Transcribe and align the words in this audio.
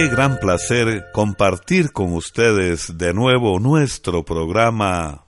Qué 0.00 0.08
gran 0.08 0.38
placer 0.38 1.10
compartir 1.12 1.92
con 1.92 2.14
ustedes 2.14 2.96
de 2.96 3.12
nuevo 3.12 3.60
nuestro 3.60 4.24
programa. 4.24 5.26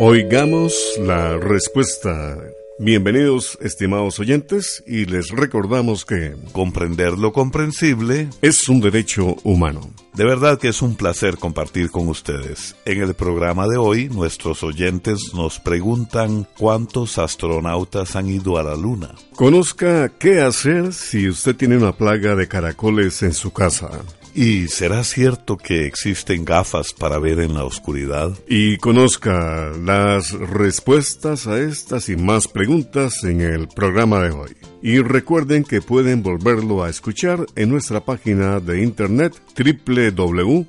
Oigamos 0.00 0.72
la 1.00 1.36
respuesta 1.36 2.38
Bienvenidos, 2.78 3.58
estimados 3.60 4.18
oyentes, 4.18 4.82
y 4.86 5.04
les 5.04 5.28
recordamos 5.28 6.06
que 6.06 6.34
comprender 6.52 7.18
lo 7.18 7.32
comprensible 7.32 8.30
es 8.40 8.66
un 8.68 8.80
derecho 8.80 9.36
humano. 9.44 9.90
De 10.14 10.24
verdad 10.24 10.58
que 10.58 10.68
es 10.68 10.80
un 10.80 10.96
placer 10.96 11.36
compartir 11.36 11.90
con 11.90 12.08
ustedes. 12.08 12.74
En 12.86 13.02
el 13.02 13.14
programa 13.14 13.68
de 13.68 13.76
hoy, 13.76 14.08
nuestros 14.08 14.62
oyentes 14.62 15.32
nos 15.34 15.60
preguntan 15.60 16.48
cuántos 16.58 17.18
astronautas 17.18 18.16
han 18.16 18.28
ido 18.28 18.56
a 18.56 18.62
la 18.62 18.74
Luna. 18.74 19.14
Conozca 19.36 20.08
qué 20.18 20.40
hacer 20.40 20.94
si 20.94 21.28
usted 21.28 21.54
tiene 21.54 21.76
una 21.76 21.92
plaga 21.92 22.34
de 22.34 22.48
caracoles 22.48 23.22
en 23.22 23.34
su 23.34 23.52
casa. 23.52 23.90
¿Y 24.34 24.68
será 24.68 25.04
cierto 25.04 25.58
que 25.58 25.86
existen 25.86 26.46
gafas 26.46 26.94
para 26.94 27.18
ver 27.18 27.38
en 27.40 27.52
la 27.52 27.64
oscuridad? 27.64 28.32
Y 28.48 28.78
conozca 28.78 29.70
las 29.78 30.32
respuestas 30.32 31.46
a 31.46 31.60
estas 31.60 32.08
y 32.08 32.16
más 32.16 32.48
preguntas 32.48 33.24
en 33.24 33.42
el 33.42 33.68
programa 33.68 34.22
de 34.22 34.30
hoy. 34.30 34.56
Y 34.80 35.00
recuerden 35.00 35.64
que 35.64 35.82
pueden 35.82 36.22
volverlo 36.22 36.82
a 36.82 36.88
escuchar 36.88 37.44
en 37.56 37.68
nuestra 37.68 38.04
página 38.04 38.58
de 38.58 38.82
internet 38.82 39.34
www.isq.org. 39.54 40.66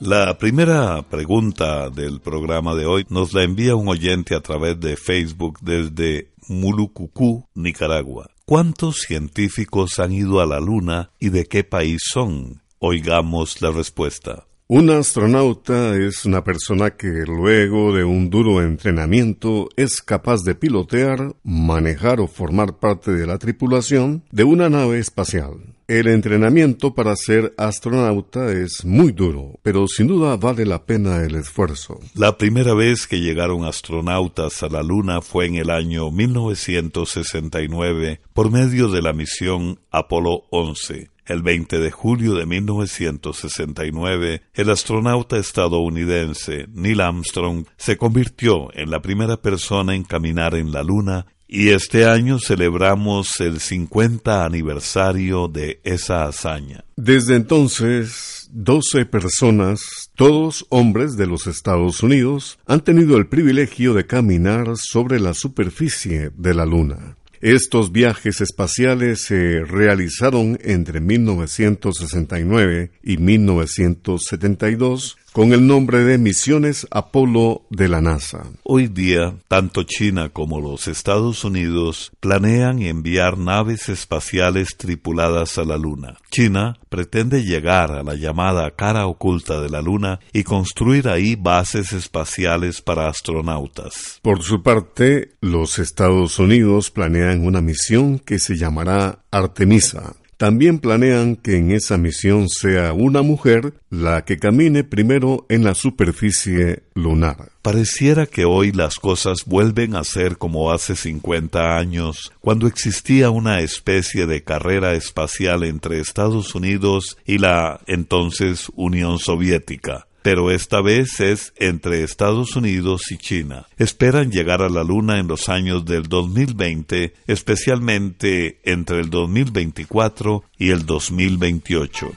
La 0.00 0.38
primera 0.38 1.02
pregunta 1.02 1.90
del 1.90 2.20
programa 2.20 2.74
de 2.74 2.86
hoy 2.86 3.06
nos 3.10 3.32
la 3.34 3.44
envía 3.44 3.76
un 3.76 3.88
oyente 3.88 4.34
a 4.34 4.40
través 4.40 4.80
de 4.80 4.96
Facebook 4.96 5.58
desde 5.60 6.30
Mulucucú, 6.48 7.46
Nicaragua. 7.54 8.33
¿Cuántos 8.46 8.96
científicos 8.98 9.98
han 9.98 10.12
ido 10.12 10.38
a 10.42 10.44
la 10.44 10.60
Luna 10.60 11.10
y 11.18 11.30
de 11.30 11.46
qué 11.46 11.64
país 11.64 12.02
son? 12.04 12.60
Oigamos 12.78 13.62
la 13.62 13.70
respuesta. 13.70 14.44
Un 14.66 14.88
astronauta 14.88 15.94
es 15.94 16.24
una 16.24 16.42
persona 16.42 16.92
que 16.92 17.24
luego 17.26 17.94
de 17.94 18.02
un 18.02 18.30
duro 18.30 18.62
entrenamiento 18.62 19.68
es 19.76 20.00
capaz 20.00 20.42
de 20.42 20.54
pilotear, 20.54 21.34
manejar 21.42 22.18
o 22.18 22.26
formar 22.26 22.78
parte 22.78 23.12
de 23.12 23.26
la 23.26 23.36
tripulación 23.36 24.24
de 24.30 24.44
una 24.44 24.70
nave 24.70 25.00
espacial. 25.00 25.74
El 25.86 26.06
entrenamiento 26.06 26.94
para 26.94 27.14
ser 27.14 27.52
astronauta 27.58 28.52
es 28.52 28.86
muy 28.86 29.12
duro, 29.12 29.58
pero 29.62 29.86
sin 29.86 30.06
duda 30.06 30.38
vale 30.38 30.64
la 30.64 30.86
pena 30.86 31.22
el 31.22 31.34
esfuerzo. 31.34 32.00
La 32.14 32.38
primera 32.38 32.72
vez 32.72 33.06
que 33.06 33.20
llegaron 33.20 33.66
astronautas 33.66 34.62
a 34.62 34.68
la 34.68 34.82
Luna 34.82 35.20
fue 35.20 35.44
en 35.44 35.56
el 35.56 35.68
año 35.68 36.10
1969 36.10 38.22
por 38.32 38.50
medio 38.50 38.88
de 38.88 39.02
la 39.02 39.12
misión 39.12 39.78
Apolo 39.90 40.44
11. 40.50 41.10
El 41.26 41.42
20 41.42 41.78
de 41.78 41.90
julio 41.90 42.34
de 42.34 42.44
1969, 42.44 44.42
el 44.52 44.70
astronauta 44.70 45.38
estadounidense 45.38 46.66
Neil 46.72 47.00
Armstrong 47.00 47.64
se 47.76 47.96
convirtió 47.96 48.68
en 48.74 48.90
la 48.90 49.00
primera 49.00 49.38
persona 49.38 49.94
en 49.94 50.04
caminar 50.04 50.54
en 50.54 50.70
la 50.70 50.82
Luna 50.82 51.26
y 51.48 51.68
este 51.70 52.06
año 52.06 52.38
celebramos 52.38 53.40
el 53.40 53.60
50 53.60 54.44
aniversario 54.44 55.48
de 55.48 55.80
esa 55.84 56.24
hazaña. 56.24 56.84
Desde 56.96 57.36
entonces, 57.36 58.50
12 58.52 59.06
personas, 59.06 60.10
todos 60.14 60.66
hombres 60.68 61.16
de 61.16 61.26
los 61.26 61.46
Estados 61.46 62.02
Unidos, 62.02 62.58
han 62.66 62.80
tenido 62.80 63.16
el 63.16 63.26
privilegio 63.26 63.94
de 63.94 64.06
caminar 64.06 64.66
sobre 64.76 65.20
la 65.20 65.34
superficie 65.34 66.30
de 66.36 66.54
la 66.54 66.66
Luna. 66.66 67.16
Estos 67.44 67.92
viajes 67.92 68.40
espaciales 68.40 69.24
se 69.24 69.62
realizaron 69.64 70.58
entre 70.62 71.00
1969 71.00 72.90
y 73.02 73.18
1972 73.18 75.18
con 75.34 75.52
el 75.52 75.66
nombre 75.66 76.04
de 76.04 76.16
Misiones 76.16 76.86
Apolo 76.92 77.62
de 77.68 77.88
la 77.88 78.00
NASA. 78.00 78.44
Hoy 78.62 78.86
día, 78.86 79.34
tanto 79.48 79.82
China 79.82 80.28
como 80.28 80.60
los 80.60 80.86
Estados 80.86 81.42
Unidos 81.42 82.12
planean 82.20 82.80
enviar 82.80 83.36
naves 83.36 83.88
espaciales 83.88 84.76
tripuladas 84.76 85.58
a 85.58 85.64
la 85.64 85.76
Luna. 85.76 86.18
China 86.30 86.78
pretende 86.88 87.42
llegar 87.42 87.90
a 87.90 88.04
la 88.04 88.14
llamada 88.14 88.70
cara 88.70 89.08
oculta 89.08 89.60
de 89.60 89.70
la 89.70 89.82
Luna 89.82 90.20
y 90.32 90.44
construir 90.44 91.08
ahí 91.08 91.34
bases 91.34 91.92
espaciales 91.92 92.80
para 92.80 93.08
astronautas. 93.08 94.20
Por 94.22 94.40
su 94.44 94.62
parte, 94.62 95.32
los 95.40 95.80
Estados 95.80 96.38
Unidos 96.38 96.92
planean 96.92 97.44
una 97.44 97.60
misión 97.60 98.20
que 98.20 98.38
se 98.38 98.56
llamará 98.56 99.18
Artemisa 99.32 100.14
también 100.44 100.78
planean 100.78 101.36
que 101.36 101.56
en 101.56 101.70
esa 101.70 101.96
misión 101.96 102.50
sea 102.50 102.92
una 102.92 103.22
mujer 103.22 103.72
la 103.88 104.26
que 104.26 104.36
camine 104.36 104.84
primero 104.84 105.46
en 105.48 105.64
la 105.64 105.74
superficie 105.74 106.82
lunar. 106.92 107.52
Pareciera 107.62 108.26
que 108.26 108.44
hoy 108.44 108.70
las 108.70 108.96
cosas 108.96 109.46
vuelven 109.46 109.96
a 109.96 110.04
ser 110.04 110.36
como 110.36 110.70
hace 110.70 110.96
50 110.96 111.78
años, 111.78 112.30
cuando 112.40 112.66
existía 112.66 113.30
una 113.30 113.60
especie 113.60 114.26
de 114.26 114.44
carrera 114.44 114.92
espacial 114.92 115.64
entre 115.64 115.98
Estados 115.98 116.54
Unidos 116.54 117.16
y 117.24 117.38
la 117.38 117.80
entonces 117.86 118.70
Unión 118.76 119.18
Soviética 119.18 120.08
pero 120.24 120.50
esta 120.50 120.80
vez 120.80 121.20
es 121.20 121.52
entre 121.58 122.02
Estados 122.02 122.56
Unidos 122.56 123.12
y 123.12 123.18
China. 123.18 123.66
Esperan 123.76 124.30
llegar 124.30 124.62
a 124.62 124.70
la 124.70 124.82
Luna 124.82 125.18
en 125.18 125.28
los 125.28 125.50
años 125.50 125.84
del 125.84 126.04
2020, 126.04 127.12
especialmente 127.26 128.58
entre 128.64 129.00
el 129.00 129.10
2024 129.10 130.44
y 130.56 130.70
el 130.70 130.86
2028. 130.86 132.10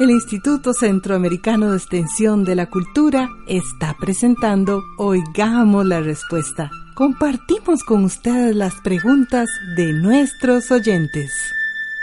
El 0.00 0.10
Instituto 0.10 0.74
Centroamericano 0.74 1.70
de 1.70 1.78
Extensión 1.78 2.44
de 2.44 2.54
la 2.54 2.68
Cultura 2.68 3.30
está 3.48 3.96
presentando 3.98 4.82
Oigamos 4.98 5.86
la 5.86 6.02
Respuesta. 6.02 6.70
Compartimos 6.94 7.82
con 7.82 8.04
ustedes 8.04 8.54
las 8.54 8.74
preguntas 8.82 9.48
de 9.74 9.94
nuestros 9.94 10.70
oyentes. 10.70 11.32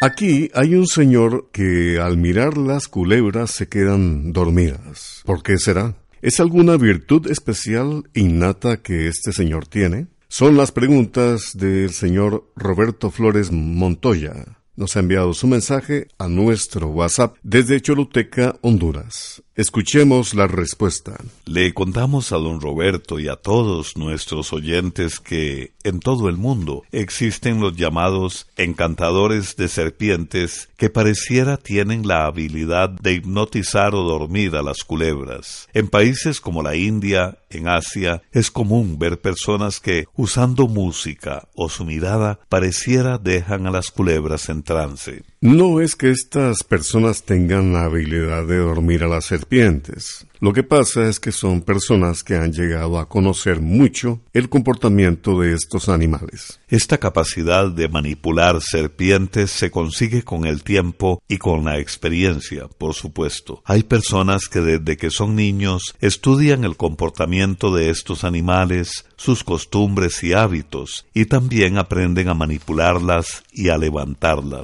Aquí 0.01 0.49
hay 0.53 0.75
un 0.75 0.87
señor 0.87 1.49
que 1.51 1.99
al 1.99 2.15
mirar 2.15 2.57
las 2.57 2.87
culebras 2.87 3.51
se 3.51 3.67
quedan 3.67 4.31
dormidas. 4.31 5.21
¿Por 5.25 5.43
qué 5.43 5.57
será? 5.57 5.97
¿Es 6.21 6.39
alguna 6.39 6.77
virtud 6.77 7.29
especial 7.29 8.03
innata 8.13 8.81
que 8.81 9.07
este 9.07 9.33
señor 9.33 9.67
tiene? 9.67 10.07
Son 10.29 10.55
las 10.55 10.71
preguntas 10.71 11.51
del 11.53 11.91
señor 11.91 12.49
Roberto 12.55 13.11
Flores 13.11 13.51
Montoya. 13.51 14.58
Nos 14.79 14.95
ha 14.95 15.01
enviado 15.01 15.34
su 15.34 15.45
mensaje 15.45 16.07
a 16.17 16.29
nuestro 16.29 16.88
WhatsApp 16.88 17.35
desde 17.44 17.81
Choluteca, 17.81 18.56
Honduras. 18.62 19.44
Escuchemos 19.59 20.35
la 20.35 20.47
respuesta. 20.47 21.17
Le 21.44 21.73
contamos 21.73 22.31
a 22.31 22.38
don 22.38 22.62
Roberto 22.62 23.19
y 23.19 23.28
a 23.28 23.35
todos 23.35 23.97
nuestros 23.97 24.53
oyentes 24.53 25.19
que 25.19 25.73
en 25.84 26.00
todo 26.00 26.29
el 26.29 26.38
mundo 26.38 26.84
existen 26.94 27.59
los 27.59 27.75
llamados 27.75 28.48
encantadores 28.56 29.57
de 29.57 29.68
serpientes 29.68 30.69
que 30.77 30.89
pareciera 30.89 31.57
tienen 31.57 32.07
la 32.07 32.25
habilidad 32.25 32.89
de 32.89 33.15
hipnotizar 33.15 33.94
o 33.95 34.03
dormir 34.03 34.56
a 34.56 34.62
las 34.62 34.86
culebras. 34.86 35.68
En 35.74 35.89
países 35.89 36.39
como 36.39 36.63
la 36.63 36.77
India, 36.77 37.39
en 37.50 37.68
Asia, 37.68 38.21
es 38.31 38.51
común 38.51 38.98
ver 38.98 39.19
personas 39.19 39.81
que, 39.81 40.06
usando 40.15 40.69
música 40.69 41.50
o 41.53 41.68
su 41.68 41.83
mirada, 41.83 42.39
pareciera 42.48 43.18
dejan 43.18 43.68
a 43.68 43.71
las 43.71 43.92
culebras 43.92 44.48
en 44.48 44.63
trance. 44.69 45.24
No 45.42 45.81
es 45.81 45.95
que 45.95 46.12
estas 46.12 46.63
personas 46.63 47.24
tengan 47.24 47.74
la 47.74 47.86
habilidad 47.86 48.45
de 48.45 48.57
dormir 48.57 49.04
a 49.04 49.07
las 49.07 49.25
serpientes. 49.25 50.27
Lo 50.42 50.54
que 50.54 50.63
pasa 50.63 51.10
es 51.10 51.19
que 51.19 51.31
son 51.31 51.62
personas 51.62 52.24
que 52.24 52.36
han 52.36 52.54
llegado 52.54 53.00
a 53.00 53.10
conocer 53.10 53.60
mucho 53.60 54.21
el 54.31 54.48
comportamiento 54.48 55.39
de 55.39 55.54
estos 55.54 55.89
animales. 55.89 56.60
Esta 56.69 56.98
capacidad 56.98 57.69
de 57.69 57.89
manipular 57.89 58.62
serpientes 58.62 59.51
se 59.51 59.71
consigue 59.71 60.24
con 60.24 60.45
el 60.45 60.63
tiempo 60.63 61.22
y 61.27 61.38
con 61.38 61.65
la 61.65 61.80
experiencia, 61.80 62.68
por 62.68 62.94
supuesto. 62.94 63.62
Hay 63.65 63.83
personas 63.83 64.48
que 64.48 64.62
desde 64.62 64.98
que 64.98 65.10
son 65.10 65.36
niños 65.36 65.95
estudian 66.00 66.63
el 66.63 66.77
comportamiento 66.77 67.74
de 67.74 67.89
estos 67.89 68.24
animales, 68.24 69.06
sus 69.18 69.44
costumbres 69.44 70.24
y 70.24 70.33
hábitos, 70.33 71.06
y 71.13 71.25
también 71.25 71.77
aprenden 71.77 72.30
a 72.30 72.33
manipularlas 72.33 73.44
y 73.51 73.69
a 73.69 73.77
levantarlas. 73.77 74.58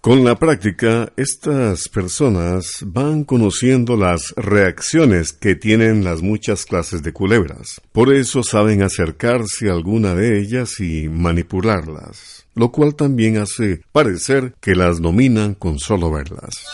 Con 0.00 0.24
la 0.24 0.38
práctica, 0.38 1.12
estas 1.18 1.90
personas 1.90 2.78
van 2.86 3.24
conociendo 3.24 3.98
las 3.98 4.32
reacciones 4.34 5.34
que 5.34 5.54
tienen 5.54 6.04
las 6.04 6.22
muchas 6.22 6.64
clases 6.64 7.02
de 7.02 7.12
culebras. 7.12 7.82
Por 7.92 8.10
eso 8.10 8.42
saben 8.42 8.82
acercarse 8.82 9.68
a 9.68 9.72
alguna 9.74 10.14
de 10.14 10.40
ellas 10.40 10.80
y 10.80 11.10
manipularlas, 11.10 12.46
lo 12.54 12.72
cual 12.72 12.94
también 12.94 13.36
hace 13.36 13.82
parecer 13.92 14.54
que 14.62 14.74
las 14.74 15.02
dominan 15.02 15.52
con 15.52 15.78
solo 15.78 16.10
verlas. 16.10 16.64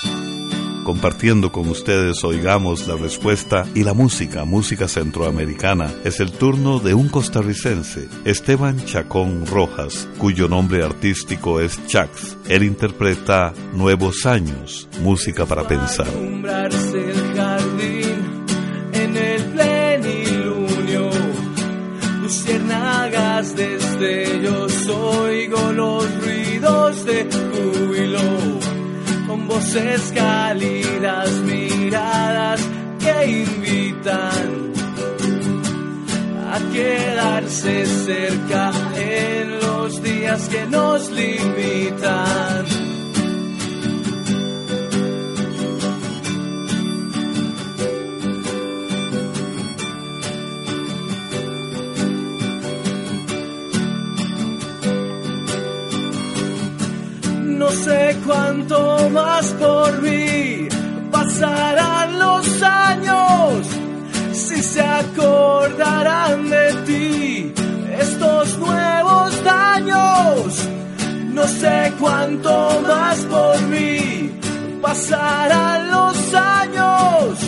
Compartiendo 0.86 1.50
con 1.50 1.68
ustedes 1.68 2.22
Oigamos 2.22 2.86
la 2.86 2.94
Respuesta 2.94 3.66
y 3.74 3.82
la 3.82 3.92
música, 3.92 4.44
música 4.44 4.86
centroamericana. 4.86 5.92
Es 6.04 6.20
el 6.20 6.30
turno 6.30 6.78
de 6.78 6.94
un 6.94 7.08
costarricense, 7.08 8.08
Esteban 8.24 8.84
Chacón 8.84 9.46
Rojas, 9.46 10.08
cuyo 10.16 10.46
nombre 10.46 10.84
artístico 10.84 11.60
es 11.60 11.84
Chax. 11.88 12.36
Él 12.48 12.62
interpreta 12.62 13.52
Nuevos 13.72 14.26
Años, 14.26 14.88
música 15.02 15.44
para 15.44 15.66
pensar. 15.66 16.06
Voces 29.76 30.12
cálidas, 30.14 31.30
miradas 31.42 32.60
que 32.98 33.26
invitan 33.42 34.72
a 36.50 36.72
quedarse 36.72 37.86
cerca 37.86 38.72
en 38.96 39.60
los 39.60 40.02
días 40.02 40.48
que 40.48 40.66
nos 40.66 41.10
limitan. 41.10 42.85
No 57.66 57.72
sé 57.72 58.16
cuánto 58.24 59.10
más 59.10 59.46
por 59.54 60.00
mí 60.00 60.68
pasarán 61.10 62.16
los 62.16 62.62
años 62.62 63.66
si 64.32 64.62
se 64.62 64.82
acordarán 64.82 66.48
de 66.48 66.72
ti 66.86 67.52
estos 67.98 68.56
nuevos 68.58 69.42
daños. 69.42 70.68
No 71.34 71.44
sé 71.48 71.92
cuánto 71.98 72.82
más 72.86 73.18
por 73.24 73.60
mí 73.62 74.30
pasarán 74.80 75.90
los 75.90 76.34
años 76.34 77.38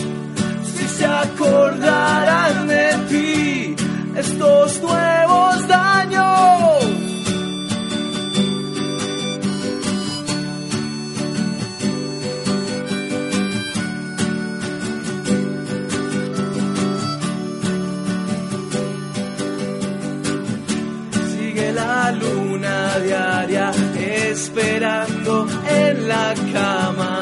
si 0.75 0.85
se 0.97 1.05
acordarán 1.05 2.67
de 2.67 2.87
ti 3.07 3.75
estos 4.17 4.81
nuevos 4.81 5.65
daños. 5.69 6.98
Esperando 24.59 25.47
en 25.69 26.07
la 26.07 26.33
cama, 26.51 27.21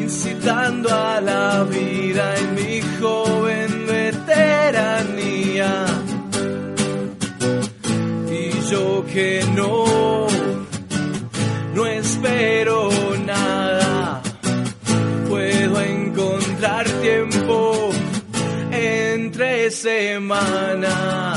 incitando 0.00 0.88
a 0.88 1.20
la 1.20 1.64
vida 1.64 2.34
en 2.38 2.54
mi 2.54 2.80
joven 2.98 3.86
veteranía. 3.86 5.84
Y 8.30 8.70
yo 8.70 9.04
que 9.12 9.44
no, 9.54 10.26
no 11.74 11.86
espero 11.86 12.88
nada, 13.26 14.22
puedo 15.28 15.80
encontrar 15.82 16.88
tiempo 17.02 17.90
entre 18.70 19.70
semana 19.70 21.33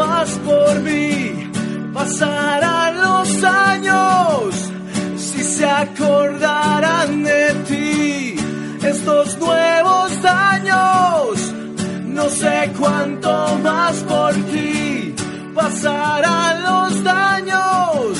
más 0.00 0.30
por 0.46 0.80
mí 0.80 1.50
pasarán 1.92 2.92
los 3.06 3.44
años 3.44 4.72
si 5.16 5.42
se 5.42 5.66
acordarán 5.66 7.22
de 7.22 7.44
ti 7.68 8.36
estos 8.82 9.38
nuevos 9.38 10.10
años. 10.24 11.54
No 12.18 12.28
sé 12.28 12.72
cuánto 12.78 13.30
más 13.62 13.96
por 14.12 14.32
ti 14.52 15.14
pasarán 15.54 16.62
los 16.68 17.04
daños 17.04 18.19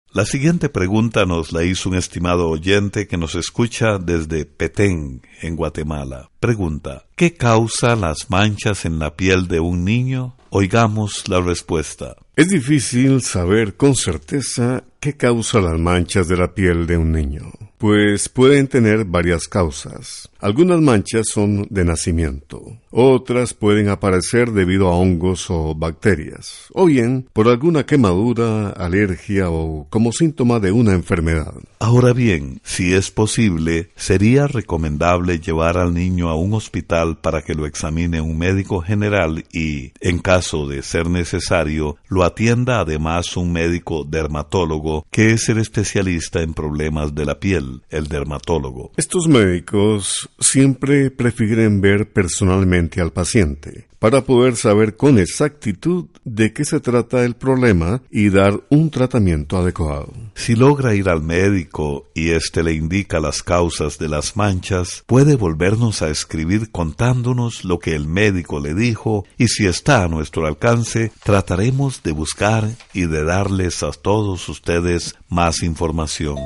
La 0.13 0.25
siguiente 0.25 0.67
pregunta 0.67 1.25
nos 1.25 1.53
la 1.53 1.63
hizo 1.63 1.87
un 1.87 1.95
estimado 1.95 2.49
oyente 2.49 3.07
que 3.07 3.15
nos 3.15 3.33
escucha 3.35 3.97
desde 3.97 4.43
Petén, 4.43 5.21
en 5.41 5.55
Guatemala. 5.55 6.29
Pregunta, 6.41 7.05
¿qué 7.15 7.33
causa 7.33 7.95
las 7.95 8.29
manchas 8.29 8.83
en 8.83 8.99
la 8.99 9.15
piel 9.15 9.47
de 9.47 9.61
un 9.61 9.85
niño? 9.85 10.35
Oigamos 10.49 11.29
la 11.29 11.39
respuesta. 11.39 12.17
Es 12.35 12.49
difícil 12.49 13.21
saber 13.21 13.75
con 13.77 13.95
certeza 13.95 14.83
qué 14.99 15.15
causa 15.15 15.61
las 15.61 15.79
manchas 15.79 16.27
de 16.27 16.35
la 16.35 16.53
piel 16.53 16.87
de 16.87 16.97
un 16.97 17.13
niño, 17.13 17.49
pues 17.77 18.27
pueden 18.27 18.67
tener 18.67 19.05
varias 19.05 19.47
causas. 19.47 20.30
Algunas 20.41 20.81
manchas 20.81 21.27
son 21.31 21.67
de 21.69 21.85
nacimiento, 21.85 22.79
otras 22.89 23.53
pueden 23.53 23.89
aparecer 23.89 24.51
debido 24.51 24.87
a 24.87 24.95
hongos 24.95 25.51
o 25.51 25.75
bacterias, 25.75 26.65
o 26.73 26.87
bien 26.87 27.27
por 27.31 27.47
alguna 27.47 27.85
quemadura, 27.85 28.69
alergia 28.71 29.51
o 29.51 29.85
como 29.91 30.11
síntoma 30.11 30.59
de 30.59 30.71
una 30.71 30.93
enfermedad. 30.93 31.53
Ahora 31.77 32.11
bien, 32.13 32.59
si 32.63 32.93
es 32.93 33.11
posible, 33.11 33.91
sería 33.95 34.47
recomendable 34.47 35.39
llevar 35.39 35.77
al 35.77 35.93
niño 35.93 36.29
a 36.29 36.35
un 36.35 36.55
hospital 36.55 37.19
para 37.19 37.43
que 37.43 37.53
lo 37.53 37.67
examine 37.67 38.19
un 38.19 38.39
médico 38.39 38.81
general 38.81 39.45
y, 39.53 39.91
en 40.01 40.19
caso 40.19 40.67
de 40.67 40.81
ser 40.81 41.07
necesario, 41.07 41.97
lo 42.07 42.23
atienda 42.23 42.79
además 42.79 43.37
un 43.37 43.51
médico 43.51 44.03
dermatólogo, 44.03 45.05
que 45.11 45.33
es 45.33 45.49
el 45.49 45.59
especialista 45.59 46.41
en 46.41 46.55
problemas 46.55 47.13
de 47.13 47.25
la 47.25 47.39
piel, 47.39 47.83
el 47.91 48.07
dermatólogo. 48.07 48.91
Estos 48.97 49.27
médicos 49.27 50.30
siempre 50.41 51.11
prefieren 51.11 51.81
ver 51.81 52.11
personalmente 52.11 52.99
al 52.99 53.11
paciente 53.11 53.87
para 54.01 54.23
poder 54.23 54.55
saber 54.55 54.95
con 54.95 55.19
exactitud 55.19 56.07
de 56.25 56.53
qué 56.53 56.65
se 56.65 56.79
trata 56.79 57.23
el 57.23 57.35
problema 57.35 58.01
y 58.09 58.31
dar 58.31 58.59
un 58.69 58.89
tratamiento 58.89 59.59
adecuado. 59.59 60.11
Si 60.33 60.55
logra 60.55 60.95
ir 60.95 61.07
al 61.07 61.21
médico 61.21 62.09
y 62.15 62.31
éste 62.31 62.63
le 62.63 62.73
indica 62.73 63.19
las 63.19 63.43
causas 63.43 63.99
de 63.99 64.09
las 64.09 64.35
manchas, 64.35 65.03
puede 65.05 65.35
volvernos 65.35 66.01
a 66.01 66.09
escribir 66.09 66.71
contándonos 66.71 67.63
lo 67.63 67.77
que 67.77 67.93
el 67.93 68.07
médico 68.07 68.59
le 68.59 68.73
dijo 68.73 69.27
y 69.37 69.49
si 69.49 69.67
está 69.67 70.03
a 70.03 70.07
nuestro 70.07 70.47
alcance, 70.47 71.11
trataremos 71.23 72.01
de 72.01 72.13
buscar 72.13 72.67
y 72.95 73.05
de 73.05 73.23
darles 73.23 73.83
a 73.83 73.91
todos 73.91 74.49
ustedes 74.49 75.13
más 75.29 75.61
información. 75.61 76.37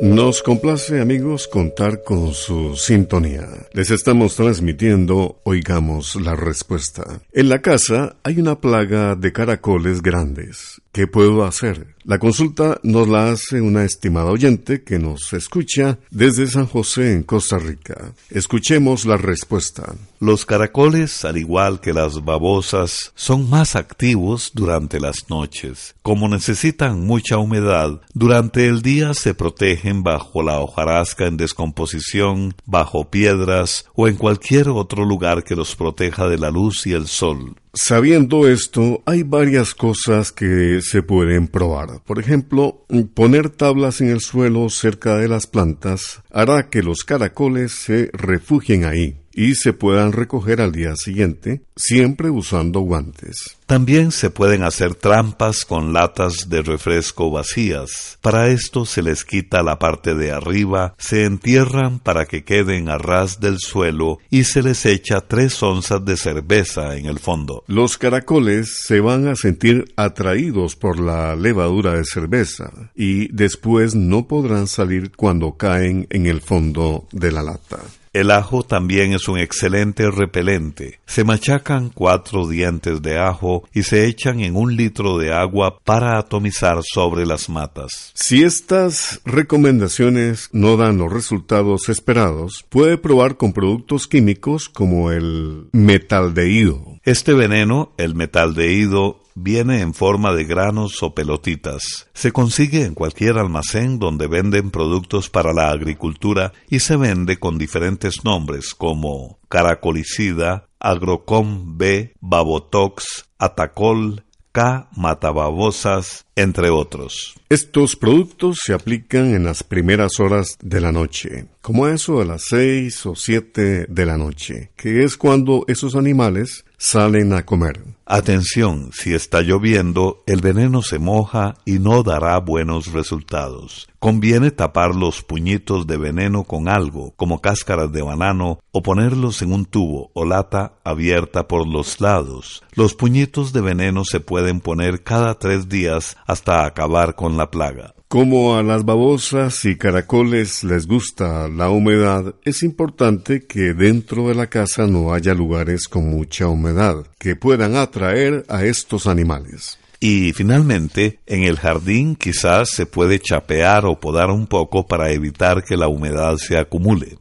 Nos 0.00 0.44
complace 0.44 1.00
amigos 1.00 1.48
contar 1.48 2.04
con 2.04 2.32
su 2.32 2.76
sintonía. 2.76 3.48
Les 3.72 3.90
estamos 3.90 4.36
transmitiendo 4.36 5.40
Oigamos 5.42 6.14
la 6.14 6.36
Respuesta. 6.36 7.20
En 7.32 7.48
la 7.48 7.60
casa 7.62 8.14
hay 8.22 8.38
una 8.38 8.60
plaga 8.60 9.16
de 9.16 9.32
caracoles 9.32 10.00
grandes. 10.00 10.80
¿Qué 10.92 11.08
puedo 11.08 11.44
hacer? 11.44 11.96
La 12.04 12.20
consulta 12.20 12.78
nos 12.84 13.08
la 13.08 13.32
hace 13.32 13.60
una 13.60 13.84
estimada 13.84 14.30
oyente 14.30 14.84
que 14.84 15.00
nos 15.00 15.32
escucha 15.32 15.98
desde 16.12 16.46
San 16.46 16.66
José 16.66 17.12
en 17.12 17.24
Costa 17.24 17.58
Rica. 17.58 18.12
Escuchemos 18.30 19.04
la 19.04 19.16
respuesta. 19.16 19.96
Los 20.20 20.44
caracoles, 20.44 21.24
al 21.24 21.36
igual 21.36 21.80
que 21.80 21.92
las 21.92 22.24
babosas, 22.24 23.12
son 23.14 23.48
más 23.48 23.76
activos 23.76 24.50
durante 24.52 24.98
las 24.98 25.30
noches. 25.30 25.94
Como 26.02 26.28
necesitan 26.28 27.06
mucha 27.06 27.38
humedad, 27.38 28.00
durante 28.14 28.66
el 28.66 28.82
día 28.82 29.14
se 29.14 29.34
protegen 29.34 30.02
bajo 30.02 30.42
la 30.42 30.58
hojarasca 30.58 31.26
en 31.26 31.36
descomposición, 31.36 32.56
bajo 32.66 33.10
piedras 33.10 33.86
o 33.94 34.08
en 34.08 34.16
cualquier 34.16 34.70
otro 34.70 35.04
lugar 35.04 35.44
que 35.44 35.54
los 35.54 35.76
proteja 35.76 36.26
de 36.26 36.38
la 36.38 36.50
luz 36.50 36.84
y 36.88 36.94
el 36.94 37.06
sol. 37.06 37.54
Sabiendo 37.72 38.48
esto, 38.48 39.02
hay 39.06 39.22
varias 39.22 39.72
cosas 39.72 40.32
que 40.32 40.80
se 40.82 41.00
pueden 41.02 41.46
probar. 41.46 42.02
Por 42.04 42.18
ejemplo, 42.18 42.84
poner 43.14 43.50
tablas 43.50 44.00
en 44.00 44.08
el 44.08 44.20
suelo 44.20 44.68
cerca 44.68 45.16
de 45.16 45.28
las 45.28 45.46
plantas 45.46 46.22
hará 46.32 46.70
que 46.70 46.82
los 46.82 47.04
caracoles 47.04 47.70
se 47.70 48.10
refugien 48.12 48.84
ahí 48.84 49.20
y 49.38 49.54
se 49.54 49.72
puedan 49.72 50.10
recoger 50.10 50.60
al 50.60 50.72
día 50.72 50.96
siguiente, 50.96 51.62
siempre 51.76 52.28
usando 52.28 52.80
guantes. 52.80 53.56
También 53.66 54.10
se 54.10 54.30
pueden 54.30 54.64
hacer 54.64 54.96
trampas 54.96 55.64
con 55.64 55.92
latas 55.92 56.48
de 56.48 56.62
refresco 56.62 57.30
vacías. 57.30 58.18
Para 58.20 58.48
esto 58.48 58.84
se 58.84 59.00
les 59.00 59.24
quita 59.24 59.62
la 59.62 59.78
parte 59.78 60.16
de 60.16 60.32
arriba, 60.32 60.96
se 60.98 61.24
entierran 61.24 62.00
para 62.00 62.26
que 62.26 62.42
queden 62.42 62.88
a 62.88 62.98
ras 62.98 63.38
del 63.38 63.60
suelo 63.60 64.18
y 64.28 64.42
se 64.42 64.60
les 64.60 64.84
echa 64.86 65.20
tres 65.20 65.62
onzas 65.62 66.04
de 66.04 66.16
cerveza 66.16 66.96
en 66.96 67.06
el 67.06 67.20
fondo. 67.20 67.62
Los 67.68 67.96
caracoles 67.96 68.82
se 68.82 68.98
van 68.98 69.28
a 69.28 69.36
sentir 69.36 69.92
atraídos 69.94 70.74
por 70.74 70.98
la 70.98 71.36
levadura 71.36 71.92
de 71.92 72.04
cerveza 72.04 72.72
y 72.96 73.28
después 73.28 73.94
no 73.94 74.26
podrán 74.26 74.66
salir 74.66 75.12
cuando 75.12 75.52
caen 75.52 76.08
en 76.10 76.26
el 76.26 76.40
fondo 76.40 77.06
de 77.12 77.30
la 77.30 77.44
lata. 77.44 77.78
El 78.12 78.30
ajo 78.30 78.62
también 78.62 79.12
es 79.12 79.28
un 79.28 79.38
excelente 79.38 80.10
repelente. 80.10 81.00
Se 81.06 81.24
machacan 81.24 81.90
cuatro 81.90 82.46
dientes 82.46 83.02
de 83.02 83.18
ajo 83.18 83.68
y 83.72 83.82
se 83.82 84.06
echan 84.06 84.40
en 84.40 84.56
un 84.56 84.76
litro 84.76 85.18
de 85.18 85.32
agua 85.32 85.78
para 85.84 86.18
atomizar 86.18 86.80
sobre 86.82 87.26
las 87.26 87.48
matas. 87.48 88.12
Si 88.14 88.42
estas 88.42 89.20
recomendaciones 89.24 90.48
no 90.52 90.76
dan 90.76 90.98
los 90.98 91.12
resultados 91.12 91.88
esperados, 91.88 92.64
puede 92.68 92.98
probar 92.98 93.36
con 93.36 93.52
productos 93.52 94.06
químicos 94.06 94.68
como 94.68 95.10
el 95.10 95.68
metaldehído. 95.72 96.97
Este 97.04 97.34
veneno, 97.34 97.92
el 97.96 98.14
metaldehído, 98.14 99.20
viene 99.34 99.80
en 99.80 99.94
forma 99.94 100.34
de 100.34 100.44
granos 100.44 101.02
o 101.02 101.14
pelotitas. 101.14 102.08
Se 102.12 102.32
consigue 102.32 102.84
en 102.84 102.94
cualquier 102.94 103.38
almacén 103.38 103.98
donde 103.98 104.26
venden 104.26 104.70
productos 104.70 105.30
para 105.30 105.52
la 105.52 105.70
agricultura 105.70 106.52
y 106.68 106.80
se 106.80 106.96
vende 106.96 107.38
con 107.38 107.58
diferentes 107.58 108.24
nombres 108.24 108.74
como 108.74 109.38
caracolicida, 109.48 110.68
agrocom 110.80 111.78
B, 111.78 112.14
babotox, 112.20 113.26
atacol, 113.38 114.24
K, 114.50 114.88
matababosas, 114.96 116.26
entre 116.34 116.70
otros. 116.70 117.34
Estos 117.48 117.96
productos 117.96 118.58
se 118.64 118.72
aplican 118.72 119.34
en 119.34 119.44
las 119.44 119.62
primeras 119.62 120.18
horas 120.18 120.56
de 120.60 120.80
la 120.80 120.90
noche, 120.90 121.46
como 121.60 121.86
eso 121.86 122.18
de 122.18 122.24
las 122.24 122.42
seis 122.48 123.04
o 123.06 123.14
siete 123.14 123.86
de 123.88 124.06
la 124.06 124.16
noche, 124.16 124.70
que 124.74 125.04
es 125.04 125.16
cuando 125.16 125.64
esos 125.68 125.94
animales 125.94 126.64
salen 126.78 127.32
a 127.32 127.42
comer. 127.42 127.97
Atención, 128.10 128.88
si 128.94 129.12
está 129.12 129.42
lloviendo, 129.42 130.22
el 130.24 130.40
veneno 130.40 130.80
se 130.80 130.98
moja 130.98 131.56
y 131.66 131.78
no 131.78 132.02
dará 132.02 132.38
buenos 132.38 132.90
resultados. 132.94 133.86
Conviene 133.98 134.50
tapar 134.50 134.94
los 134.94 135.22
puñitos 135.22 135.86
de 135.86 135.98
veneno 135.98 136.44
con 136.44 136.70
algo, 136.70 137.12
como 137.16 137.42
cáscaras 137.42 137.92
de 137.92 138.00
banano, 138.00 138.60
o 138.70 138.82
ponerlos 138.82 139.42
en 139.42 139.52
un 139.52 139.66
tubo 139.66 140.10
o 140.14 140.24
lata 140.24 140.78
abierta 140.84 141.48
por 141.48 141.68
los 141.68 142.00
lados. 142.00 142.62
Los 142.72 142.94
puñitos 142.94 143.52
de 143.52 143.60
veneno 143.60 144.06
se 144.06 144.20
pueden 144.20 144.60
poner 144.60 145.02
cada 145.02 145.34
tres 145.34 145.68
días 145.68 146.16
hasta 146.26 146.64
acabar 146.64 147.14
con 147.14 147.36
la 147.36 147.50
plaga. 147.50 147.94
Como 148.08 148.56
a 148.56 148.62
las 148.62 148.86
babosas 148.86 149.66
y 149.66 149.76
caracoles 149.76 150.64
les 150.64 150.86
gusta 150.86 151.46
la 151.46 151.68
humedad, 151.68 152.36
es 152.42 152.62
importante 152.62 153.46
que 153.46 153.74
dentro 153.74 154.28
de 154.28 154.34
la 154.34 154.46
casa 154.46 154.86
no 154.86 155.12
haya 155.12 155.34
lugares 155.34 155.88
con 155.88 156.08
mucha 156.08 156.48
humedad 156.48 157.04
que 157.18 157.36
puedan 157.36 157.76
atraer 157.76 157.97
a 158.04 158.64
estos 158.64 159.06
animales. 159.06 159.78
Y 160.00 160.32
finalmente, 160.32 161.18
en 161.26 161.42
el 161.42 161.58
jardín 161.58 162.14
quizás 162.14 162.70
se 162.70 162.86
puede 162.86 163.18
chapear 163.18 163.84
o 163.84 163.98
podar 163.98 164.30
un 164.30 164.46
poco 164.46 164.86
para 164.86 165.10
evitar 165.10 165.64
que 165.64 165.76
la 165.76 165.88
humedad 165.88 166.36
se 166.36 166.56
acumule. 166.56 167.18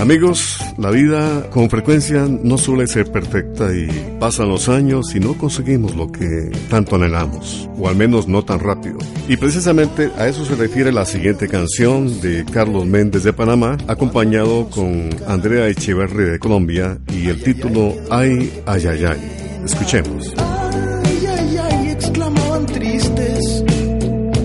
Amigos, 0.00 0.56
la 0.78 0.90
vida 0.90 1.50
con 1.50 1.68
frecuencia 1.68 2.26
no 2.26 2.56
suele 2.56 2.86
ser 2.86 3.12
perfecta 3.12 3.70
y 3.74 4.16
pasan 4.18 4.48
los 4.48 4.68
años 4.68 5.14
y 5.14 5.20
no 5.20 5.36
conseguimos 5.36 5.94
lo 5.94 6.10
que 6.10 6.50
tanto 6.70 6.96
anhelamos, 6.96 7.68
o 7.78 7.86
al 7.88 7.96
menos 7.96 8.26
no 8.26 8.42
tan 8.42 8.60
rápido. 8.60 8.96
Y 9.28 9.36
precisamente 9.36 10.10
a 10.16 10.26
eso 10.26 10.44
se 10.46 10.56
refiere 10.56 10.90
la 10.90 11.04
siguiente 11.04 11.48
canción 11.48 12.20
de 12.22 12.46
Carlos 12.46 12.86
Méndez 12.86 13.24
de 13.24 13.34
Panamá, 13.34 13.76
acompañado 13.88 14.70
con 14.70 15.10
Andrea 15.26 15.68
Echeverri 15.68 16.24
de 16.24 16.38
Colombia 16.38 16.98
y 17.12 17.28
el 17.28 17.42
título 17.42 17.94
Ay, 18.10 18.62
ay, 18.66 18.86
ay, 18.86 19.04
ay. 19.04 19.60
Escuchemos. 19.64 20.32
Ay, 20.38 21.26
ay, 21.28 21.56
ay, 21.58 21.88
exclamaban 21.90 22.64
tristes 22.66 23.64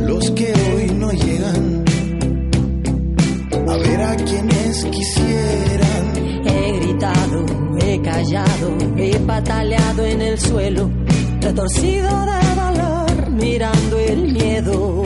los 0.02 0.32
que 0.32 0.54
hoy 0.54 0.92
no 1.00 1.12
llegan 1.12 1.86
a 3.68 3.78
ver 3.78 4.02
a 4.02 4.16
quisieran. 4.84 6.46
He 6.46 6.80
gritado, 6.80 7.46
he 7.80 8.02
callado, 8.02 8.78
he 8.98 9.20
pataleado 9.20 10.06
en 10.06 10.22
el 10.22 10.40
suelo, 10.40 10.90
retorcido 11.42 12.10
de 12.26 12.56
dolor, 12.62 13.30
mirando 13.32 13.98
el 13.98 14.32
miedo. 14.34 15.04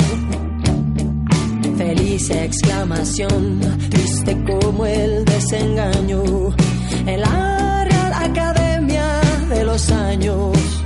Feliz 1.77 2.29
exclamación, 2.29 3.59
triste 3.89 4.43
como 4.43 4.85
el 4.85 5.25
desengaño, 5.25 6.23
en 7.05 7.21
la 7.21 7.59
Academia 8.21 9.21
de 9.49 9.63
los 9.63 9.89
años. 9.91 10.78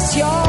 Me 0.00 0.39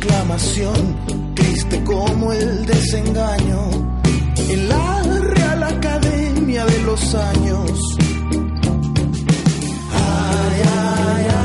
exclamación, 0.00 1.34
triste 1.34 1.84
como 1.84 2.32
el 2.32 2.64
desengaño, 2.64 3.70
en 4.48 4.68
la 4.68 5.02
Real 5.02 5.62
Academia 5.62 6.64
de 6.64 6.82
los 6.84 7.14
Años. 7.14 7.70
Ay, 9.92 10.62
ay, 10.64 11.26
ay, 11.28 11.39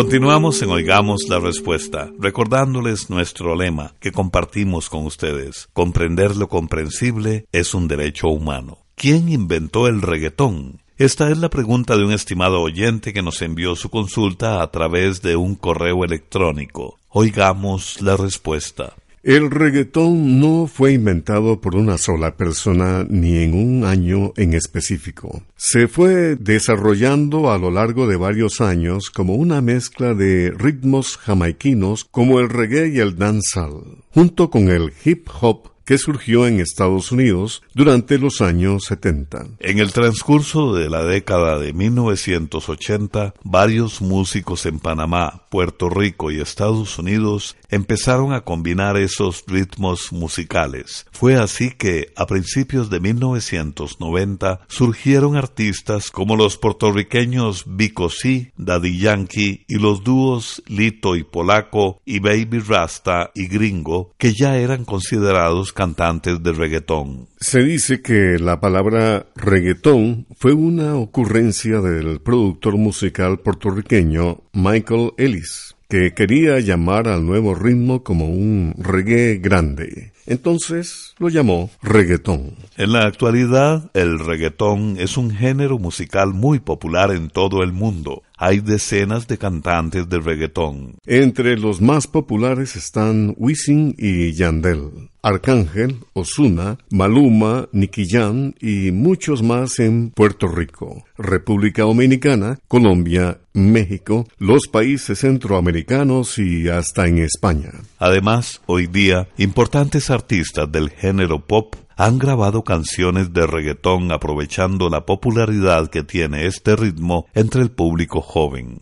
Continuamos 0.00 0.62
en 0.62 0.70
Oigamos 0.70 1.28
la 1.28 1.40
Respuesta, 1.40 2.10
recordándoles 2.18 3.10
nuestro 3.10 3.54
lema 3.54 3.92
que 4.00 4.12
compartimos 4.12 4.88
con 4.88 5.04
ustedes. 5.04 5.68
Comprender 5.74 6.36
lo 6.36 6.48
comprensible 6.48 7.44
es 7.52 7.74
un 7.74 7.86
derecho 7.86 8.28
humano. 8.28 8.78
¿Quién 8.94 9.28
inventó 9.28 9.88
el 9.88 10.00
reggaetón? 10.00 10.80
Esta 10.96 11.30
es 11.30 11.36
la 11.36 11.50
pregunta 11.50 11.98
de 11.98 12.06
un 12.06 12.12
estimado 12.12 12.62
oyente 12.62 13.12
que 13.12 13.20
nos 13.20 13.42
envió 13.42 13.76
su 13.76 13.90
consulta 13.90 14.62
a 14.62 14.70
través 14.70 15.20
de 15.20 15.36
un 15.36 15.54
correo 15.54 16.02
electrónico. 16.02 16.98
Oigamos 17.10 18.00
la 18.00 18.16
respuesta. 18.16 18.94
El 19.22 19.50
reggaetón 19.50 20.40
no 20.40 20.66
fue 20.66 20.94
inventado 20.94 21.60
por 21.60 21.76
una 21.76 21.98
sola 21.98 22.38
persona 22.38 23.04
ni 23.06 23.36
en 23.36 23.52
un 23.52 23.84
año 23.84 24.32
en 24.36 24.54
específico. 24.54 25.42
Se 25.56 25.88
fue 25.88 26.36
desarrollando 26.36 27.50
a 27.50 27.58
lo 27.58 27.70
largo 27.70 28.06
de 28.06 28.16
varios 28.16 28.62
años 28.62 29.10
como 29.10 29.34
una 29.34 29.60
mezcla 29.60 30.14
de 30.14 30.50
ritmos 30.56 31.18
jamaiquinos 31.18 32.06
como 32.06 32.40
el 32.40 32.48
reggae 32.48 32.88
y 32.88 32.98
el 33.00 33.16
dancehall, 33.16 33.98
junto 34.08 34.48
con 34.48 34.70
el 34.70 34.90
hip 35.04 35.28
hop 35.38 35.69
que 35.84 35.98
surgió 35.98 36.46
en 36.46 36.60
Estados 36.60 37.12
Unidos 37.12 37.62
durante 37.74 38.18
los 38.18 38.40
años 38.40 38.84
70. 38.84 39.46
En 39.58 39.78
el 39.78 39.92
transcurso 39.92 40.74
de 40.74 40.88
la 40.88 41.04
década 41.04 41.58
de 41.58 41.72
1980, 41.72 43.34
varios 43.42 44.00
músicos 44.00 44.66
en 44.66 44.78
Panamá, 44.78 45.46
Puerto 45.50 45.88
Rico 45.88 46.30
y 46.30 46.40
Estados 46.40 46.98
Unidos 46.98 47.56
empezaron 47.68 48.32
a 48.32 48.42
combinar 48.42 48.96
esos 48.96 49.44
ritmos 49.46 50.12
musicales. 50.12 51.06
Fue 51.12 51.36
así 51.36 51.70
que, 51.70 52.12
a 52.16 52.26
principios 52.26 52.90
de 52.90 53.00
1990, 53.00 54.60
surgieron 54.68 55.36
artistas 55.36 56.10
como 56.10 56.36
los 56.36 56.56
puertorriqueños 56.56 57.64
Vico 57.66 58.10
C, 58.10 58.52
Daddy 58.56 58.98
Yankee 58.98 59.64
y 59.68 59.74
los 59.76 60.04
dúos 60.04 60.62
Lito 60.66 61.16
y 61.16 61.24
Polaco 61.24 62.00
y 62.04 62.18
Baby 62.20 62.60
Rasta 62.60 63.30
y 63.34 63.48
Gringo, 63.48 64.12
que 64.18 64.34
ya 64.34 64.56
eran 64.56 64.84
considerados 64.84 65.69
cantantes 65.72 66.42
de 66.42 66.52
reggaetón. 66.52 67.28
Se 67.38 67.62
dice 67.62 68.02
que 68.02 68.38
la 68.38 68.60
palabra 68.60 69.26
reggaetón 69.36 70.26
fue 70.36 70.52
una 70.52 70.96
ocurrencia 70.96 71.80
del 71.80 72.20
productor 72.20 72.76
musical 72.76 73.38
puertorriqueño 73.40 74.38
Michael 74.52 75.12
Ellis, 75.16 75.76
que 75.88 76.14
quería 76.14 76.60
llamar 76.60 77.08
al 77.08 77.26
nuevo 77.26 77.54
ritmo 77.54 78.02
como 78.02 78.26
un 78.26 78.74
reggae 78.78 79.38
grande. 79.38 80.12
Entonces 80.26 81.14
lo 81.18 81.28
llamó 81.28 81.70
reggaetón. 81.82 82.54
En 82.76 82.92
la 82.92 83.06
actualidad, 83.06 83.90
el 83.94 84.20
reggaetón 84.20 84.94
es 84.98 85.16
un 85.16 85.32
género 85.32 85.78
musical 85.78 86.32
muy 86.34 86.60
popular 86.60 87.10
en 87.10 87.30
todo 87.30 87.64
el 87.64 87.72
mundo. 87.72 88.22
Hay 88.42 88.60
decenas 88.60 89.28
de 89.28 89.36
cantantes 89.36 90.08
de 90.08 90.18
reggaetón. 90.18 90.94
Entre 91.04 91.58
los 91.58 91.82
más 91.82 92.06
populares 92.06 92.74
están 92.74 93.34
Wisin 93.36 93.94
y 93.98 94.32
Yandel, 94.32 95.10
Arcángel, 95.20 95.98
Osuna, 96.14 96.78
Maluma, 96.90 97.68
Nicky 97.72 98.08
Jam 98.08 98.54
y 98.58 98.92
muchos 98.92 99.42
más 99.42 99.78
en 99.78 100.08
Puerto 100.12 100.48
Rico, 100.48 101.04
República 101.18 101.82
Dominicana, 101.82 102.58
Colombia, 102.66 103.40
México, 103.52 104.26
los 104.38 104.68
países 104.68 105.18
centroamericanos 105.18 106.38
y 106.38 106.70
hasta 106.70 107.06
en 107.08 107.18
España. 107.18 107.72
Además, 107.98 108.62
hoy 108.64 108.86
día, 108.86 109.28
importantes 109.36 110.08
artistas 110.08 110.72
del 110.72 110.88
género 110.88 111.44
pop 111.46 111.74
han 112.00 112.18
grabado 112.18 112.64
canciones 112.64 113.34
de 113.34 113.46
reggaetón 113.46 114.10
aprovechando 114.10 114.88
la 114.88 115.04
popularidad 115.04 115.90
que 115.90 116.02
tiene 116.02 116.46
este 116.46 116.74
ritmo 116.74 117.26
entre 117.34 117.60
el 117.60 117.70
público 117.70 118.22
joven. 118.22 118.78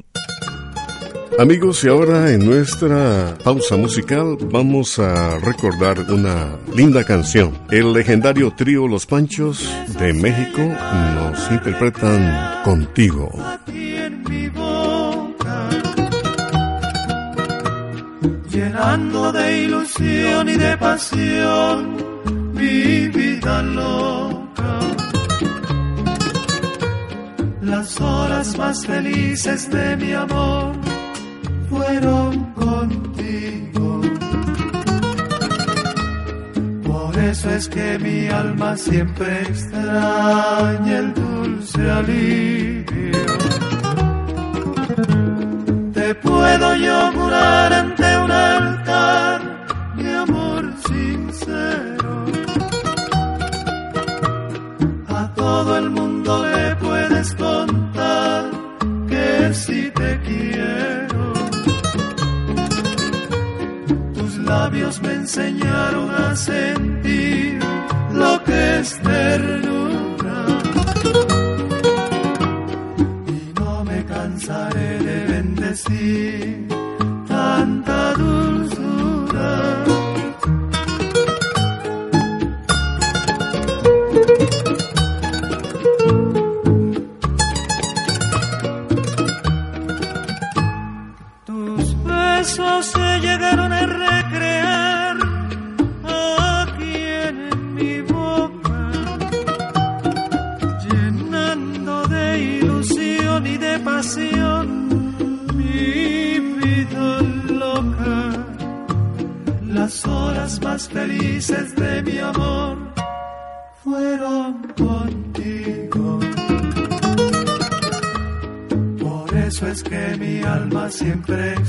Amigos, 1.36 1.82
y 1.82 1.88
ahora 1.88 2.32
en 2.32 2.46
nuestra 2.46 3.36
pausa 3.42 3.76
musical 3.76 4.38
vamos 4.52 5.00
a 5.00 5.36
recordar 5.40 5.98
una 6.08 6.58
linda 6.76 7.02
canción. 7.02 7.58
El 7.72 7.92
legendario 7.92 8.52
trío 8.56 8.86
Los 8.86 9.04
Panchos 9.04 9.68
de 9.98 10.12
México 10.12 10.60
nos 10.60 11.50
interpretan 11.50 12.62
Contigo. 12.62 13.32
ti 13.66 13.96
en 13.96 14.22
mi 14.28 14.48
boca, 14.48 15.68
llenando 18.48 19.32
de 19.32 19.62
ilusión 19.64 20.48
y 20.48 20.56
de 20.56 20.76
pasión 20.76 22.08
mi 22.58 23.08
vida 23.08 23.62
loca. 23.62 24.72
Las 27.62 28.00
horas 28.00 28.58
más 28.58 28.86
felices 28.86 29.70
de 29.70 29.96
mi 29.96 30.12
amor 30.12 30.72
fueron 31.70 32.52
contigo. 32.54 34.00
Por 36.84 37.18
eso 37.18 37.50
es 37.50 37.68
que 37.68 37.98
mi 37.98 38.26
alma 38.26 38.76
siempre 38.76 39.42
extraña 39.42 40.98
el 40.98 41.14
dulce 41.14 41.90
alivio. 41.90 43.28
Te 45.92 46.14
puedo 46.16 46.74
yo 46.76 47.12
jurar 47.12 47.72
ante 47.72 47.97
Me 64.88 65.12
enseñaron 65.12 66.10
a 66.10 66.34
sentir 66.34 66.87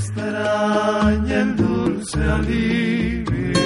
extraña 0.00 1.40
el 1.42 1.56
dulce 1.56 2.22
alivio. 2.22 3.60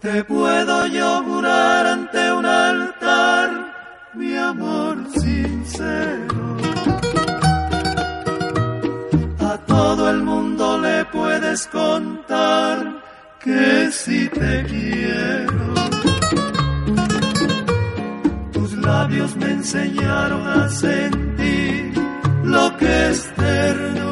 Te 0.00 0.24
puedo 0.24 0.86
yo 0.88 1.22
jurar 1.22 1.86
ante 1.86 2.32
un 2.32 2.46
altar 2.46 3.48
mi 4.14 4.36
amor 4.36 4.96
sincero. 5.14 6.42
A 9.50 9.58
todo 9.74 10.10
el 10.10 10.22
mundo 10.22 10.78
le 10.78 11.04
puedes 11.06 11.66
contar 11.68 12.76
que 13.44 13.90
si 13.92 14.28
te 14.28 14.64
quiero. 14.72 15.66
Tus 18.52 18.72
labios 18.88 19.36
me 19.36 19.50
enseñaron 19.52 20.46
a 20.48 20.68
sentir 20.68 21.31
lo 22.52 22.76
que 22.76 23.10
es 23.10 23.34
ternura. 23.34 24.11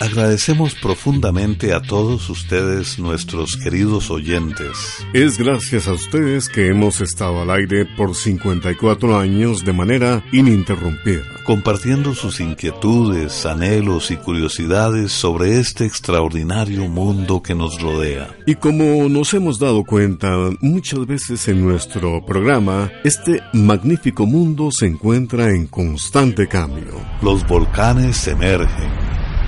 Agradecemos 0.00 0.74
profundamente 0.74 1.74
a 1.74 1.82
todos 1.82 2.30
ustedes, 2.30 2.98
nuestros 2.98 3.58
queridos 3.58 4.10
oyentes. 4.10 5.04
Es 5.12 5.36
gracias 5.36 5.88
a 5.88 5.92
ustedes 5.92 6.48
que 6.48 6.68
hemos 6.68 7.02
estado 7.02 7.42
al 7.42 7.50
aire 7.50 7.84
por 7.98 8.14
54 8.14 9.18
años 9.18 9.62
de 9.62 9.74
manera 9.74 10.24
ininterrumpida. 10.32 11.40
compartiendo 11.50 12.14
sus 12.14 12.38
inquietudes, 12.38 13.44
anhelos 13.44 14.12
y 14.12 14.16
curiosidades 14.16 15.10
sobre 15.10 15.58
este 15.58 15.84
extraordinario 15.84 16.86
mundo 16.86 17.42
que 17.42 17.56
nos 17.56 17.80
rodea. 17.80 18.36
Y 18.46 18.54
como 18.54 19.08
nos 19.08 19.34
hemos 19.34 19.58
dado 19.58 19.82
cuenta 19.82 20.30
muchas 20.60 21.06
veces 21.06 21.48
en 21.48 21.64
nuestro 21.64 22.24
programa, 22.24 22.92
este 23.02 23.42
magnífico 23.52 24.26
mundo 24.26 24.70
se 24.70 24.86
encuentra 24.86 25.50
en 25.50 25.66
constante 25.66 26.46
cambio. 26.46 26.94
Los 27.20 27.44
volcanes 27.48 28.28
emergen, 28.28 28.90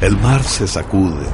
el 0.03 0.19
mar 0.19 0.43
se 0.43 0.67
sacude, 0.67 1.27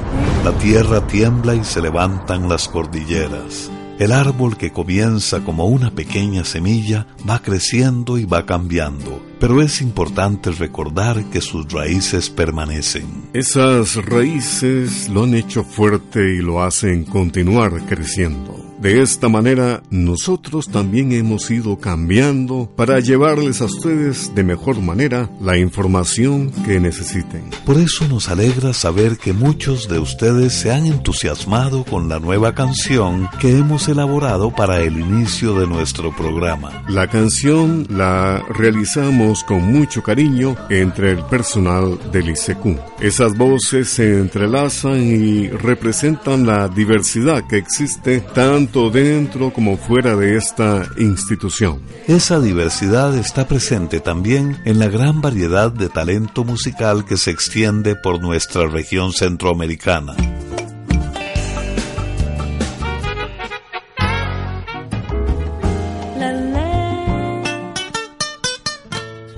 la 0.44 0.52
tierra 0.59 1.07
tiembla 1.07 1.54
y 1.54 1.64
se 1.64 1.81
levantan 1.81 2.50
las 2.50 2.68
cordilleras. 2.68 3.70
El 3.98 4.12
árbol 4.12 4.59
que 4.59 4.72
comienza 4.72 5.40
como 5.40 5.64
una 5.64 5.90
pequeña 5.90 6.44
semilla 6.44 7.07
va 7.28 7.40
creciendo 7.40 8.18
y 8.18 8.26
va 8.26 8.44
cambiando, 8.44 9.22
pero 9.40 9.62
es 9.62 9.81
importante 9.81 10.50
recordar 10.50 11.24
que 11.31 11.40
sus 11.40 11.72
raíces 11.72 12.28
permanecen. 12.28 13.31
Esas 13.33 13.96
raíces 14.04 15.09
lo 15.09 15.24
han 15.24 15.35
hecho 15.35 15.64
fuerte 15.64 16.37
y 16.37 16.42
lo 16.42 16.62
hacen 16.62 17.04
continuar 17.04 17.72
creciendo. 17.87 18.67
De 18.80 19.02
esta 19.02 19.28
manera, 19.28 19.82
nosotros 19.90 20.68
también 20.68 21.10
hemos 21.10 21.50
ido 21.50 21.78
cambiando 21.78 22.70
para 22.76 23.00
llevarles 23.00 23.60
a 23.60 23.64
ustedes 23.64 24.32
de 24.36 24.44
mejor 24.44 24.80
manera 24.80 25.28
la 25.40 25.58
información 25.58 26.52
que 26.64 26.78
necesiten. 26.78 27.50
Por 27.66 27.76
eso 27.76 28.06
nos 28.06 28.28
alegra 28.28 28.72
saber 28.72 29.18
que 29.18 29.32
muchos 29.32 29.88
de 29.88 29.98
ustedes 29.98 30.52
se 30.52 30.70
han 30.70 30.86
entusiasmado 30.86 31.82
con 31.82 32.08
la 32.08 32.20
nueva 32.20 32.54
canción 32.54 33.28
que 33.40 33.58
hemos 33.58 33.88
elaborado 33.88 34.54
para 34.54 34.80
el 34.80 34.96
inicio 35.00 35.58
de 35.58 35.66
nuestro 35.66 36.14
programa. 36.14 36.84
La 36.88 37.08
canción 37.08 37.84
la 37.90 38.44
realizamos 38.48 39.42
con 39.42 39.72
mucho 39.72 40.04
cariño 40.04 40.54
entre 40.70 41.10
el 41.10 41.24
personal 41.24 41.98
del 42.12 42.30
ICQ. 42.30 42.78
Esas 43.00 43.36
voces 43.36 43.88
se 43.88 44.20
entrelazan 44.20 45.02
y 45.02 45.48
representan 45.48 46.46
la 46.46 46.68
diversidad 46.68 47.44
que 47.48 47.56
existe 47.56 48.20
tanto 48.20 48.67
dentro 48.72 49.52
como 49.52 49.76
fuera 49.76 50.14
de 50.14 50.37
esta 50.37 50.88
institución. 50.98 51.81
Esa 52.07 52.38
diversidad 52.38 53.16
está 53.16 53.48
presente 53.48 53.98
también 53.98 54.59
en 54.66 54.78
la 54.78 54.88
gran 54.88 55.20
variedad 55.20 55.72
de 55.72 55.88
talento 55.88 56.44
musical 56.44 57.04
que 57.04 57.16
se 57.16 57.31
extiende 57.31 57.96
por 57.96 58.20
nuestra 58.20 58.66
región 58.68 59.12
centroamericana. 59.12 60.14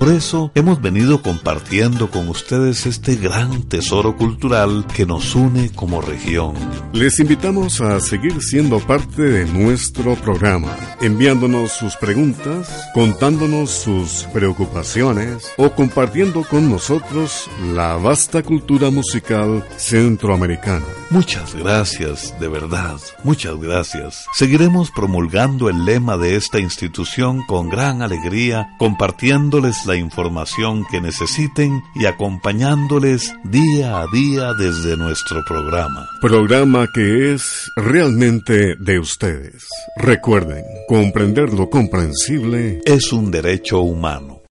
Por 0.01 0.11
eso 0.11 0.51
hemos 0.55 0.81
venido 0.81 1.21
compartiendo 1.21 2.09
con 2.09 2.27
ustedes 2.27 2.87
este 2.87 3.17
gran 3.17 3.61
tesoro 3.69 4.17
cultural 4.17 4.87
que 4.95 5.05
nos 5.05 5.35
une 5.35 5.71
como 5.75 6.01
región. 6.01 6.55
Les 6.91 7.19
invitamos 7.19 7.81
a 7.81 7.99
seguir 7.99 8.41
siendo 8.41 8.79
parte 8.79 9.21
de 9.21 9.45
nuestro 9.45 10.15
programa, 10.15 10.75
enviándonos 11.01 11.73
sus 11.73 11.95
preguntas, 11.97 12.89
contándonos 12.95 13.69
sus 13.69 14.23
preocupaciones 14.33 15.51
o 15.57 15.69
compartiendo 15.69 16.45
con 16.45 16.67
nosotros 16.71 17.47
la 17.75 17.95
vasta 17.97 18.41
cultura 18.41 18.89
musical 18.89 19.63
centroamericana. 19.77 21.00
Muchas 21.11 21.53
gracias, 21.55 22.39
de 22.39 22.47
verdad, 22.47 22.97
muchas 23.25 23.59
gracias. 23.59 24.25
Seguiremos 24.33 24.91
promulgando 24.91 25.67
el 25.67 25.83
lema 25.83 26.15
de 26.15 26.37
esta 26.37 26.57
institución 26.61 27.43
con 27.47 27.69
gran 27.69 28.01
alegría, 28.01 28.69
compartiéndoles 28.79 29.85
la 29.85 29.97
información 29.97 30.85
que 30.89 31.01
necesiten 31.01 31.83
y 31.95 32.05
acompañándoles 32.05 33.33
día 33.43 33.99
a 33.99 34.07
día 34.07 34.53
desde 34.53 34.95
nuestro 34.95 35.43
programa. 35.45 36.07
Programa 36.21 36.87
que 36.93 37.33
es 37.33 37.69
realmente 37.75 38.75
de 38.79 38.99
ustedes. 38.99 39.67
Recuerden, 39.97 40.63
comprender 40.87 41.51
lo 41.51 41.69
comprensible 41.69 42.79
Es 42.85 43.11
un 43.11 43.31
derecho 43.31 43.81
humano. 43.81 44.43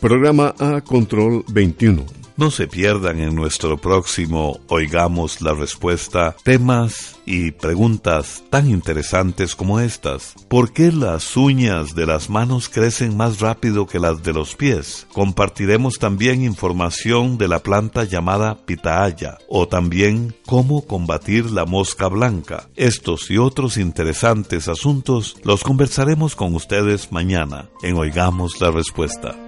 Programa 0.00 0.54
A 0.58 0.80
Control 0.80 1.44
21. 1.48 2.27
No 2.38 2.52
se 2.52 2.68
pierdan 2.68 3.18
en 3.18 3.34
nuestro 3.34 3.78
próximo 3.78 4.60
Oigamos 4.68 5.40
la 5.40 5.54
Respuesta 5.54 6.36
temas 6.44 7.18
y 7.26 7.50
preguntas 7.50 8.44
tan 8.48 8.70
interesantes 8.70 9.56
como 9.56 9.80
estas. 9.80 10.34
¿Por 10.46 10.72
qué 10.72 10.92
las 10.92 11.36
uñas 11.36 11.96
de 11.96 12.06
las 12.06 12.30
manos 12.30 12.68
crecen 12.68 13.16
más 13.16 13.40
rápido 13.40 13.88
que 13.88 13.98
las 13.98 14.22
de 14.22 14.32
los 14.32 14.54
pies? 14.54 15.08
Compartiremos 15.12 15.98
también 15.98 16.44
información 16.44 17.38
de 17.38 17.48
la 17.48 17.58
planta 17.58 18.04
llamada 18.04 18.64
pitaya 18.64 19.38
o 19.48 19.66
también 19.66 20.32
cómo 20.46 20.86
combatir 20.86 21.50
la 21.50 21.64
mosca 21.64 22.06
blanca. 22.06 22.68
Estos 22.76 23.32
y 23.32 23.38
otros 23.38 23.76
interesantes 23.76 24.68
asuntos 24.68 25.34
los 25.42 25.64
conversaremos 25.64 26.36
con 26.36 26.54
ustedes 26.54 27.10
mañana 27.10 27.68
en 27.82 27.96
Oigamos 27.96 28.60
la 28.60 28.70
Respuesta. 28.70 29.47